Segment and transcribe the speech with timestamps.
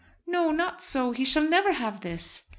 [0.25, 1.11] "No, not so.
[1.11, 2.49] He shall never have this."